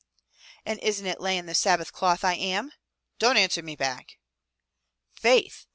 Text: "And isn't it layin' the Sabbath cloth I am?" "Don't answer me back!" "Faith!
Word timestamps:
"And 0.65 0.79
isn't 0.79 1.05
it 1.05 1.21
layin' 1.21 1.45
the 1.45 1.53
Sabbath 1.53 1.93
cloth 1.93 2.23
I 2.23 2.33
am?" 2.33 2.71
"Don't 3.19 3.37
answer 3.37 3.61
me 3.61 3.75
back!" 3.75 4.17
"Faith! 5.13 5.67